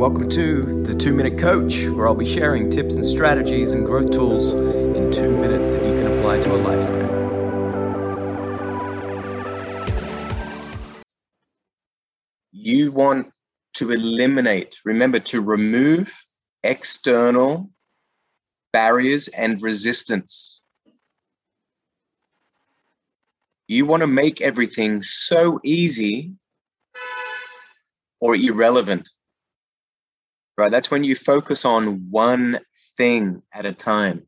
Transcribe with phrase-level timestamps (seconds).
[0.00, 4.10] welcome to the Two Minute Coach, where I'll be sharing tips and strategies and growth
[4.10, 7.10] tools in two minutes that you can apply to a lifetime.
[12.50, 13.30] You want
[13.74, 16.10] to eliminate, remember to remove
[16.62, 17.68] external
[18.72, 20.62] barriers and resistance.
[23.68, 26.32] You want to make everything so easy
[28.18, 29.06] or irrelevant.
[30.56, 30.70] Right?
[30.70, 32.60] That's when you focus on one
[32.96, 34.26] thing at a time.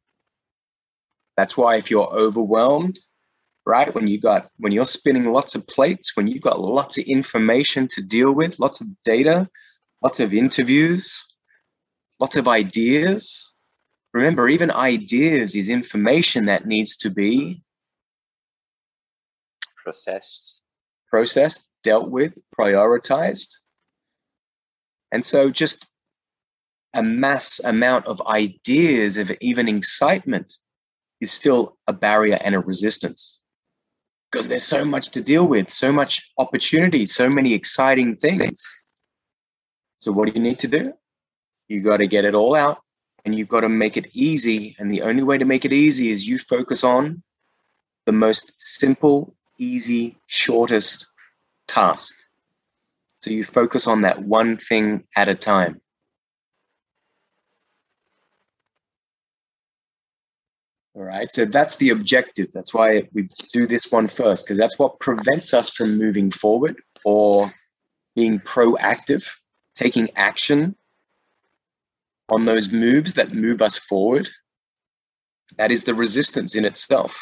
[1.36, 2.98] That's why if you're overwhelmed,
[3.66, 3.94] right?
[3.94, 7.88] When you got when you're spinning lots of plates, when you've got lots of information
[7.88, 9.48] to deal with, lots of data,
[10.02, 11.24] lots of interviews,
[12.20, 13.54] lots of ideas.
[14.12, 17.62] Remember, even ideas is information that needs to be
[19.82, 20.62] processed,
[21.08, 23.48] processed, dealt with, prioritized.
[25.12, 25.90] And so just
[26.94, 30.54] a mass amount of ideas of even excitement
[31.20, 33.42] is still a barrier and a resistance
[34.32, 38.66] because there's so much to deal with, so much opportunity, so many exciting things.
[39.98, 40.94] So, what do you need to do?
[41.68, 42.78] You got to get it all out
[43.24, 44.74] and you've got to make it easy.
[44.78, 47.22] And the only way to make it easy is you focus on
[48.06, 51.06] the most simple, easy, shortest
[51.68, 52.14] task.
[53.18, 55.80] So, you focus on that one thing at a time.
[61.02, 61.32] All right.
[61.32, 62.52] So that's the objective.
[62.52, 66.76] That's why we do this one first, because that's what prevents us from moving forward
[67.04, 67.50] or
[68.14, 69.28] being proactive,
[69.74, 70.76] taking action
[72.28, 74.28] on those moves that move us forward.
[75.56, 77.20] That is the resistance in itself.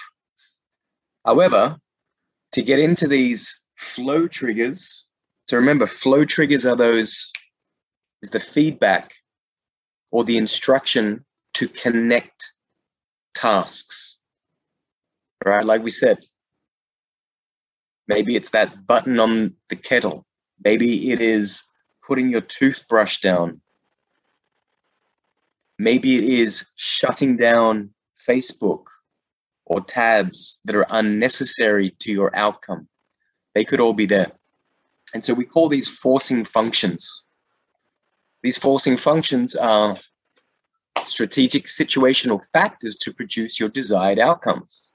[1.24, 1.78] However,
[2.52, 5.06] to get into these flow triggers,
[5.48, 7.32] so remember, flow triggers are those,
[8.22, 9.14] is the feedback
[10.10, 12.49] or the instruction to connect
[13.34, 14.18] tasks.
[15.44, 15.64] Right?
[15.64, 16.18] Like we said,
[18.06, 20.26] maybe it's that button on the kettle.
[20.62, 21.62] Maybe it is
[22.06, 23.60] putting your toothbrush down.
[25.78, 27.90] Maybe it is shutting down
[28.28, 28.84] Facebook
[29.64, 32.88] or tabs that are unnecessary to your outcome.
[33.54, 34.32] They could all be there.
[35.14, 37.24] And so we call these forcing functions.
[38.42, 39.96] These forcing functions are
[41.04, 44.92] strategic situational factors to produce your desired outcomes.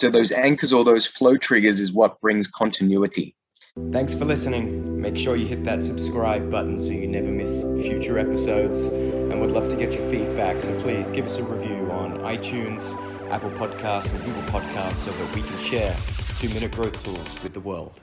[0.00, 3.34] So, those anchors or those flow triggers is what brings continuity.
[3.92, 5.00] Thanks for listening.
[5.00, 8.84] Make sure you hit that subscribe button so you never miss future episodes.
[8.84, 12.94] And we'd love to get your feedback, so please give us a review on iTunes,
[13.30, 15.96] Apple Podcasts, and Google Podcasts so that we can share
[16.38, 18.00] two minute growth tools with the world.